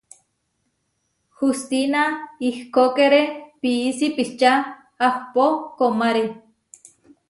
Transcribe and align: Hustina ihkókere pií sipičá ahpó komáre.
Hustina 1.37 2.01
ihkókere 2.47 3.21
pií 3.59 3.89
sipičá 3.97 4.53
ahpó 5.07 5.45
komáre. 5.77 6.25